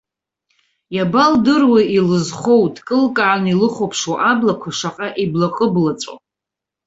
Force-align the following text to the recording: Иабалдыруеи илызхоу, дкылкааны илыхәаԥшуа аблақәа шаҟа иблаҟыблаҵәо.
Иабалдыруеи 0.95 1.87
илызхоу, 1.97 2.63
дкылкааны 2.75 3.49
илыхәаԥшуа 3.53 4.15
аблақәа 4.31 4.69
шаҟа 4.77 5.07
иблаҟыблаҵәо. 5.23 6.13